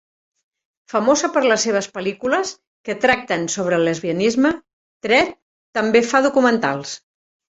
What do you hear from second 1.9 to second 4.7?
pel·lícules que tracten sobre el lesbianisme,